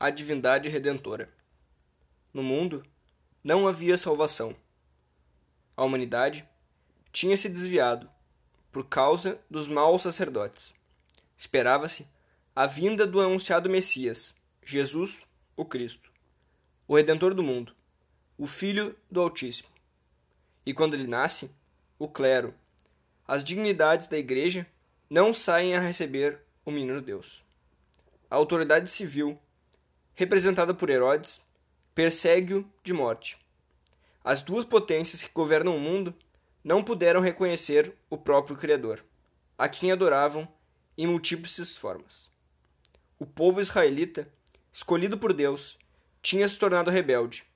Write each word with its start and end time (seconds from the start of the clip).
a 0.00 0.08
divindade 0.08 0.66
redentora. 0.66 1.28
No 2.32 2.42
mundo 2.42 2.82
não 3.44 3.68
havia 3.68 3.98
salvação. 3.98 4.56
A 5.76 5.84
humanidade 5.84 6.48
tinha 7.12 7.36
se 7.36 7.50
desviado 7.50 8.08
por 8.72 8.86
causa 8.88 9.38
dos 9.50 9.68
maus 9.68 10.00
sacerdotes. 10.00 10.72
Esperava-se 11.36 12.08
a 12.56 12.66
vinda 12.66 13.06
do 13.06 13.20
anunciado 13.20 13.68
Messias, 13.68 14.34
Jesus, 14.64 15.18
o 15.54 15.66
Cristo, 15.66 16.10
o 16.88 16.96
Redentor 16.96 17.34
do 17.34 17.42
mundo, 17.42 17.74
o 18.38 18.46
Filho 18.46 18.96
do 19.10 19.20
Altíssimo. 19.20 19.68
E 20.64 20.72
quando 20.72 20.94
ele 20.94 21.06
nasce, 21.06 21.50
o 21.98 22.08
clero, 22.08 22.54
as 23.28 23.44
dignidades 23.44 24.08
da 24.08 24.16
Igreja 24.16 24.66
não 25.10 25.34
saem 25.34 25.76
a 25.76 25.80
receber 25.80 26.40
o 26.64 26.70
menino 26.70 27.02
Deus. 27.02 27.44
A 28.30 28.36
autoridade 28.36 28.90
civil 28.90 29.38
representada 30.20 30.74
por 30.74 30.90
Herodes, 30.90 31.40
persegue-o 31.94 32.70
de 32.84 32.92
morte. 32.92 33.38
As 34.22 34.42
duas 34.42 34.66
potências 34.66 35.22
que 35.22 35.32
governam 35.32 35.74
o 35.74 35.80
mundo 35.80 36.14
não 36.62 36.84
puderam 36.84 37.22
reconhecer 37.22 37.94
o 38.10 38.18
próprio 38.18 38.54
Criador, 38.54 39.02
a 39.56 39.66
quem 39.66 39.90
adoravam 39.90 40.46
em 40.98 41.06
múltiplas 41.06 41.74
formas. 41.74 42.28
O 43.18 43.24
povo 43.24 43.62
israelita, 43.62 44.28
escolhido 44.70 45.16
por 45.16 45.32
Deus, 45.32 45.78
tinha 46.20 46.46
se 46.46 46.58
tornado 46.58 46.90
rebelde. 46.90 47.46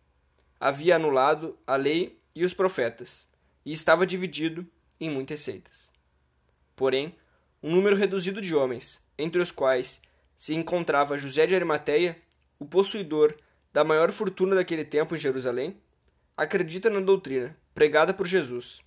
Havia 0.58 0.96
anulado 0.96 1.58
a 1.66 1.76
lei 1.76 2.18
e 2.34 2.46
os 2.46 2.54
profetas, 2.54 3.28
e 3.62 3.72
estava 3.72 4.06
dividido 4.06 4.66
em 4.98 5.10
muitas 5.10 5.40
seitas. 5.40 5.92
Porém, 6.74 7.14
um 7.62 7.70
número 7.70 7.94
reduzido 7.94 8.40
de 8.40 8.54
homens, 8.54 9.02
entre 9.18 9.42
os 9.42 9.52
quais 9.52 10.00
se 10.34 10.54
encontrava 10.54 11.18
José 11.18 11.46
de 11.46 11.54
Arimateia, 11.54 12.23
o 12.58 12.64
possuidor 12.64 13.36
da 13.72 13.82
maior 13.82 14.12
fortuna 14.12 14.54
daquele 14.54 14.84
tempo 14.84 15.14
em 15.14 15.18
Jerusalém, 15.18 15.80
acredita 16.36 16.88
na 16.88 17.00
doutrina 17.00 17.56
pregada 17.74 18.14
por 18.14 18.26
Jesus. 18.26 18.80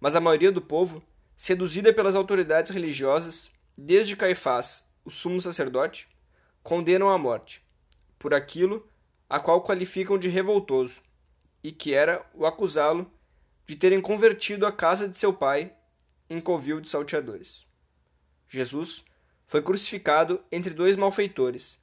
Mas 0.00 0.16
a 0.16 0.20
maioria 0.20 0.50
do 0.50 0.60
povo, 0.60 1.02
seduzida 1.36 1.92
pelas 1.92 2.16
autoridades 2.16 2.72
religiosas, 2.72 3.50
desde 3.78 4.16
Caifás, 4.16 4.84
o 5.04 5.10
sumo 5.10 5.40
sacerdote, 5.40 6.08
condenam 6.62 7.08
à 7.08 7.16
morte, 7.16 7.62
por 8.18 8.34
aquilo 8.34 8.88
a 9.28 9.40
qual 9.40 9.62
qualificam 9.62 10.18
de 10.18 10.28
revoltoso, 10.28 11.00
e 11.62 11.70
que 11.70 11.94
era 11.94 12.28
o 12.34 12.44
acusá-lo 12.44 13.10
de 13.66 13.76
terem 13.76 14.00
convertido 14.00 14.66
a 14.66 14.72
casa 14.72 15.08
de 15.08 15.16
seu 15.16 15.32
pai 15.32 15.72
em 16.28 16.40
covil 16.40 16.80
de 16.80 16.88
salteadores. 16.88 17.66
Jesus 18.48 19.04
foi 19.46 19.62
crucificado 19.62 20.42
entre 20.50 20.74
dois 20.74 20.96
malfeitores, 20.96 21.78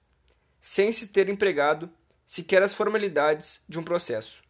sem 0.61 0.91
se 0.91 1.07
ter 1.07 1.29
empregado 1.29 1.89
sequer 2.25 2.61
as 2.61 2.73
formalidades 2.73 3.61
de 3.67 3.79
um 3.79 3.83
processo, 3.83 4.43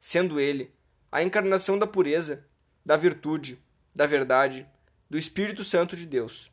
sendo 0.00 0.40
ele 0.40 0.74
a 1.10 1.22
encarnação 1.22 1.78
da 1.78 1.86
pureza, 1.86 2.46
da 2.84 2.96
virtude, 2.96 3.62
da 3.94 4.06
verdade, 4.06 4.66
do 5.10 5.18
Espírito 5.18 5.62
Santo 5.62 5.94
de 5.94 6.06
Deus. 6.06 6.50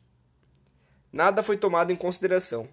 Nada 1.10 1.42
foi 1.42 1.56
tomado 1.56 1.90
em 1.90 1.96
consideração. 1.96 2.68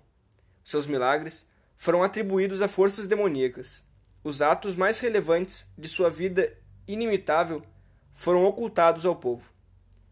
Seus 0.63 0.85
milagres 0.85 1.47
foram 1.77 2.03
atribuídos 2.03 2.61
a 2.61 2.67
forças 2.67 3.07
demoníacas. 3.07 3.85
Os 4.23 4.41
atos 4.41 4.75
mais 4.75 4.99
relevantes 4.99 5.65
de 5.77 5.87
sua 5.87 6.09
vida 6.09 6.53
inimitável 6.87 7.63
foram 8.13 8.43
ocultados 8.43 9.05
ao 9.05 9.15
povo. 9.15 9.49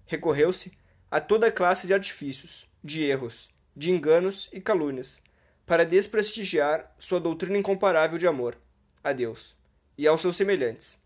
Recorreu-se 0.06 0.72
a 1.12 1.20
toda 1.20 1.52
classe 1.52 1.88
de 1.88 1.94
artifícios, 1.94 2.70
de 2.84 3.04
erros, 3.04 3.50
de 3.76 3.92
enganos 3.92 4.50
e 4.54 4.62
calúnias, 4.62 5.22
para 5.66 5.86
desprestigiar 5.86 6.94
sua 7.00 7.20
doutrina 7.20 7.58
incomparável 7.58 8.18
de 8.18 8.28
amor 8.28 8.58
a 9.04 9.12
Deus 9.12 9.56
e 9.98 10.08
aos 10.08 10.22
seus 10.22 10.38
semelhantes, 10.38 10.98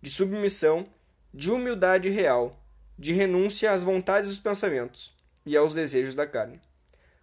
de 0.00 0.10
submissão, 0.10 0.86
de 1.32 1.50
humildade 1.50 2.08
real, 2.08 2.62
de 2.98 3.12
renúncia 3.12 3.72
às 3.72 3.82
vontades 3.82 4.28
dos 4.28 4.38
pensamentos 4.38 5.16
e 5.44 5.56
aos 5.56 5.74
desejos 5.74 6.14
da 6.14 6.26
carne, 6.26 6.60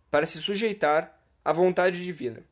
para 0.09 0.25
se 0.25 0.41
sujeitar 0.41 1.19
à 1.43 1.53
vontade 1.53 2.03
divina. 2.03 2.43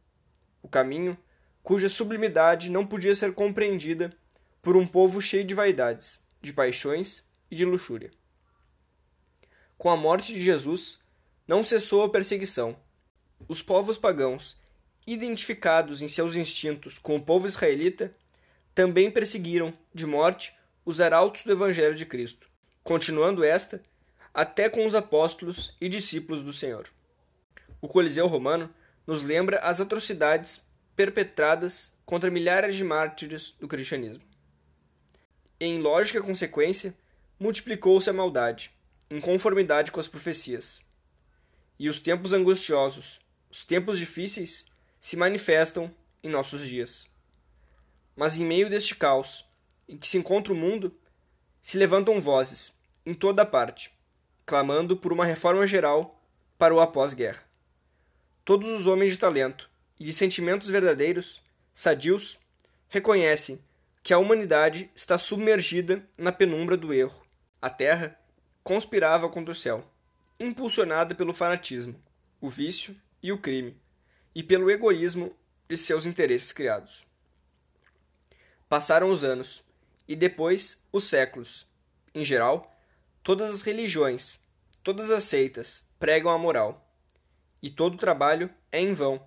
O 0.61 0.67
caminho 0.67 1.17
cuja 1.61 1.89
sublimidade 1.89 2.69
não 2.69 2.85
podia 2.85 3.15
ser 3.15 3.33
compreendida 3.33 4.13
por 4.61 4.77
um 4.77 4.85
povo 4.85 5.21
cheio 5.21 5.43
de 5.43 5.53
vaidades, 5.53 6.19
de 6.41 6.53
paixões 6.53 7.23
e 7.49 7.55
de 7.55 7.65
luxúria. 7.65 8.11
Com 9.77 9.89
a 9.89 9.97
morte 9.97 10.33
de 10.33 10.41
Jesus, 10.41 10.99
não 11.47 11.63
cessou 11.63 12.03
a 12.03 12.09
perseguição, 12.09 12.75
os 13.47 13.61
povos 13.61 13.97
pagãos, 13.97 14.57
identificados 15.05 16.01
em 16.01 16.07
seus 16.07 16.35
instintos 16.35 16.97
com 16.97 17.15
o 17.15 17.21
povo 17.21 17.47
israelita, 17.47 18.13
também 18.73 19.11
perseguiram, 19.11 19.73
de 19.93 20.05
morte, 20.05 20.53
os 20.85 20.99
arautos 20.99 21.43
do 21.43 21.51
Evangelho 21.51 21.95
de 21.95 22.05
Cristo, 22.05 22.47
continuando 22.83 23.43
esta 23.43 23.83
até 24.33 24.67
com 24.67 24.85
os 24.85 24.95
apóstolos 24.95 25.75
e 25.79 25.87
discípulos 25.87 26.41
do 26.41 26.51
Senhor. 26.51 26.87
O 27.79 27.87
Coliseu 27.87 28.27
Romano 28.27 28.73
nos 29.05 29.21
lembra 29.21 29.59
as 29.59 29.79
atrocidades 29.79 30.61
perpetradas 30.95 31.93
contra 32.05 32.31
milhares 32.31 32.75
de 32.75 32.83
mártires 32.83 33.53
do 33.59 33.67
cristianismo. 33.67 34.23
Em 35.59 35.79
lógica 35.79 36.21
consequência, 36.21 36.95
multiplicou-se 37.39 38.09
a 38.09 38.13
maldade, 38.13 38.71
em 39.09 39.19
conformidade 39.19 39.91
com 39.91 39.99
as 39.99 40.07
profecias. 40.07 40.81
E 41.77 41.89
os 41.89 41.99
tempos 41.99 42.33
angustiosos, 42.33 43.19
os 43.53 43.65
tempos 43.65 43.99
difíceis 43.99 44.65
se 44.99 45.15
manifestam 45.15 45.93
em 46.23 46.27
nossos 46.27 46.67
dias. 46.67 47.07
Mas 48.15 48.35
em 48.35 48.43
meio 48.43 48.67
deste 48.67 48.95
caos 48.95 49.45
em 49.87 49.95
que 49.95 50.07
se 50.07 50.17
encontra 50.17 50.51
o 50.51 50.55
mundo, 50.55 50.91
se 51.61 51.77
levantam 51.77 52.19
vozes, 52.19 52.73
em 53.05 53.13
toda 53.13 53.45
parte, 53.45 53.91
clamando 54.43 54.97
por 54.97 55.13
uma 55.13 55.23
reforma 55.23 55.67
geral 55.67 56.19
para 56.57 56.73
o 56.73 56.79
após-guerra. 56.79 57.43
Todos 58.43 58.67
os 58.69 58.87
homens 58.87 59.11
de 59.11 59.19
talento 59.19 59.69
e 59.99 60.05
de 60.05 60.13
sentimentos 60.13 60.67
verdadeiros, 60.67 61.39
sadios, 61.75 62.39
reconhecem 62.89 63.59
que 64.01 64.15
a 64.15 64.17
humanidade 64.17 64.89
está 64.95 65.15
submergida 65.19 66.03
na 66.17 66.31
penumbra 66.31 66.75
do 66.75 66.91
erro. 66.91 67.23
A 67.61 67.69
Terra 67.69 68.19
conspirava 68.63 69.29
contra 69.29 69.51
o 69.51 69.55
céu, 69.55 69.87
impulsionada 70.39 71.13
pelo 71.13 71.35
fanatismo, 71.35 72.01
o 72.41 72.49
vício 72.49 72.99
e 73.23 73.31
o 73.31 73.37
crime, 73.37 73.75
e 74.35 74.43
pelo 74.43 74.69
egoísmo 74.69 75.33
de 75.67 75.77
seus 75.77 76.05
interesses 76.05 76.51
criados. 76.51 77.07
Passaram 78.67 79.09
os 79.09 79.23
anos, 79.23 79.63
e 80.07 80.15
depois 80.15 80.83
os 80.91 81.05
séculos. 81.05 81.65
Em 82.13 82.25
geral, 82.25 82.75
todas 83.23 83.53
as 83.53 83.61
religiões, 83.61 84.39
todas 84.83 85.09
as 85.09 85.23
seitas 85.23 85.85
pregam 85.97 86.31
a 86.31 86.37
moral. 86.37 86.85
E 87.61 87.69
todo 87.69 87.95
o 87.95 87.97
trabalho 87.97 88.49
é 88.71 88.81
em 88.81 88.93
vão, 88.93 89.25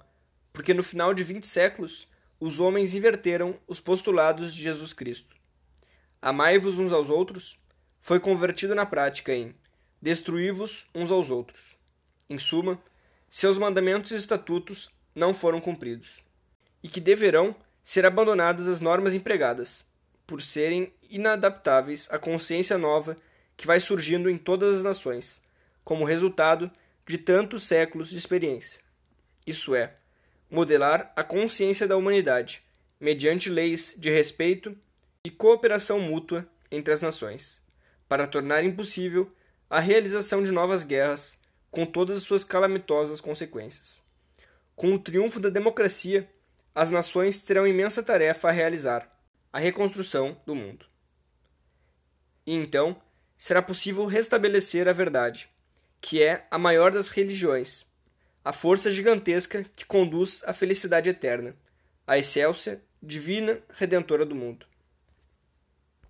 porque 0.53 0.75
no 0.75 0.83
final 0.83 1.15
de 1.15 1.25
vinte 1.25 1.47
séculos 1.47 2.07
os 2.39 2.61
homens 2.61 2.95
inverteram 2.95 3.59
os 3.67 3.81
postulados 3.81 4.53
de 4.53 4.63
Jesus 4.63 4.93
Cristo. 4.93 5.35
Amai-vos 6.21 6.79
uns 6.79 6.93
aos 6.93 7.09
outros 7.09 7.59
foi 8.03 8.21
convertido 8.21 8.75
na 8.75 8.85
prática 8.85 9.35
em 9.35 9.55
destruí-vos 10.01 10.87
uns 10.95 11.11
aos 11.11 11.31
outros. 11.31 11.77
Em 12.29 12.39
suma, 12.39 12.81
seus 13.29 13.59
mandamentos 13.59 14.13
e 14.13 14.17
estatutos 14.17 14.91
não 15.15 15.35
foram 15.35 15.61
cumpridos, 15.61 16.23
e 16.83 16.89
que 16.89 17.01
deverão 17.01 17.55
ser 17.83 18.05
abandonadas 18.05 18.69
as 18.69 18.81
normas 18.81 19.15
empregadas, 19.15 19.85
por 20.27 20.43
serem 20.43 20.93
inadaptáveis 21.09 22.09
à 22.11 22.19
consciência 22.19 22.77
nova 22.77 23.17
que 23.57 23.67
vai 23.67 23.81
surgindo 23.81 24.29
em 24.29 24.37
todas 24.37 24.79
as 24.79 24.83
nações, 24.83 25.41
como 25.85 26.05
resultado 26.05 26.71
de 27.07 27.17
tantos 27.17 27.65
séculos 27.65 28.11
de 28.11 28.19
experiência. 28.19 28.81
Isso 29.47 29.75
é, 29.75 29.95
modelar 30.51 31.13
a 31.15 31.23
consciência 31.23 31.87
da 31.87 31.97
humanidade, 31.97 32.63
mediante 33.01 33.49
leis 33.49 33.95
de 33.97 34.11
respeito 34.11 34.77
e 35.25 35.31
cooperação 35.31 36.01
mútua 36.01 36.47
entre 36.71 36.93
as 36.93 37.01
nações, 37.01 37.61
para 38.09 38.27
tornar 38.27 38.65
impossível 38.65 39.31
a 39.71 39.81
realização 39.81 40.43
de 40.43 40.51
novas 40.51 40.83
guerras 40.83 41.39
com 41.77 41.85
todas 41.85 42.17
as 42.17 42.23
suas 42.23 42.43
calamitosas 42.43 43.21
consequências. 43.21 44.01
Com 44.75 44.95
o 44.95 44.99
triunfo 44.99 45.39
da 45.39 45.51
democracia, 45.51 46.27
as 46.75 46.91
nações 46.91 47.39
terão 47.43 47.67
imensa 47.67 48.03
tarefa 48.03 48.49
a 48.49 48.51
realizar 48.51 49.15
a 49.53 49.59
reconstrução 49.59 50.41
do 50.47 50.55
mundo. 50.55 50.87
E 52.47 52.55
então 52.55 52.97
será 53.37 53.61
possível 53.61 54.07
restabelecer 54.07 54.89
a 54.89 54.93
verdade, 54.95 55.51
que 56.01 56.23
é 56.23 56.47
a 56.51 56.57
maior 56.57 56.93
das 56.93 57.11
religiões, 57.11 57.85
a 58.43 58.55
força 58.55 58.91
gigantesca 58.91 59.63
que 59.77 59.85
conduz 59.85 60.43
à 60.47 60.55
felicidade 60.55 61.11
eterna, 61.11 61.55
a 62.07 62.17
excelsa, 62.17 62.81
divina 63.03 63.61
redentora 63.75 64.25
do 64.25 64.35
mundo. 64.35 64.65